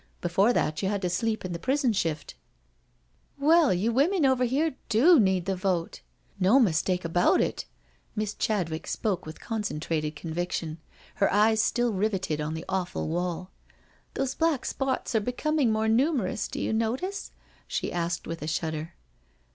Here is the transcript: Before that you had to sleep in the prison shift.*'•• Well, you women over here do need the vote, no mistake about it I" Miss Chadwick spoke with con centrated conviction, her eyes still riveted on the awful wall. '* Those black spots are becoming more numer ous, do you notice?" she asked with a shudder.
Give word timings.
Before 0.19 0.51
that 0.51 0.81
you 0.81 0.89
had 0.89 1.03
to 1.03 1.11
sleep 1.11 1.45
in 1.45 1.53
the 1.53 1.59
prison 1.59 1.93
shift.*'•• 1.93 2.33
Well, 3.45 3.71
you 3.71 3.91
women 3.93 4.25
over 4.25 4.45
here 4.45 4.73
do 4.89 5.19
need 5.19 5.45
the 5.45 5.55
vote, 5.55 6.01
no 6.39 6.59
mistake 6.59 7.05
about 7.05 7.39
it 7.39 7.65
I" 7.67 7.75
Miss 8.15 8.33
Chadwick 8.33 8.87
spoke 8.87 9.27
with 9.27 9.39
con 9.39 9.61
centrated 9.61 10.15
conviction, 10.15 10.79
her 11.17 11.31
eyes 11.31 11.61
still 11.61 11.93
riveted 11.93 12.41
on 12.41 12.55
the 12.55 12.65
awful 12.67 13.09
wall. 13.09 13.51
'* 13.81 14.13
Those 14.15 14.33
black 14.33 14.65
spots 14.65 15.13
are 15.13 15.19
becoming 15.19 15.71
more 15.71 15.87
numer 15.87 16.31
ous, 16.31 16.47
do 16.47 16.59
you 16.59 16.73
notice?" 16.73 17.29
she 17.67 17.93
asked 17.93 18.25
with 18.25 18.41
a 18.41 18.47
shudder. 18.47 18.95